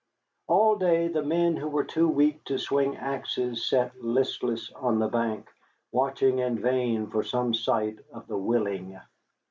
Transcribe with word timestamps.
All 0.47 0.77
day 0.77 1.09
the 1.09 1.21
men 1.21 1.55
who 1.55 1.67
were 1.67 1.83
too 1.83 2.07
weak 2.07 2.43
to 2.45 2.57
swing 2.57 2.97
axes 2.97 3.69
sat 3.69 4.03
listless 4.03 4.71
on 4.73 4.97
the 4.97 5.07
bank, 5.07 5.47
watching 5.91 6.39
in 6.39 6.57
vain 6.59 7.05
for 7.11 7.21
some 7.21 7.53
sight 7.53 7.99
of 8.11 8.25
the 8.25 8.35
Willing. 8.35 8.99